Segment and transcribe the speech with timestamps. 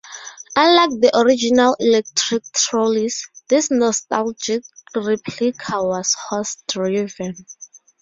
[0.55, 4.63] Unlike the original electric trolleys, this nostalgic
[4.95, 7.35] replica was horse driven.